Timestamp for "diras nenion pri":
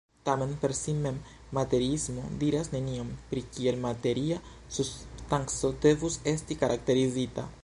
2.43-3.45